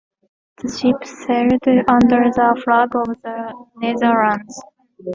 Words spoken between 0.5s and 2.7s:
The ship sailed under the